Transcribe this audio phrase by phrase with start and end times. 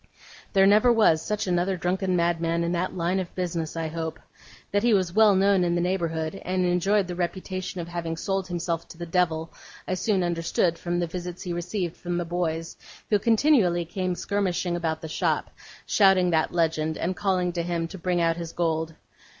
[0.53, 4.19] There never was such another drunken madman in that line of business, I hope.
[4.71, 8.47] That he was well known in the neighbourhood, and enjoyed the reputation of having sold
[8.47, 9.53] himself to the devil,
[9.87, 12.77] I soon understood from the visits he received from the boys,
[13.11, 15.51] who continually came skirmishing about the shop,
[15.85, 18.95] shouting that legend, and calling to him to bring out his gold.